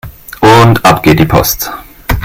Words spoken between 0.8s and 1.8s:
ab geht die Post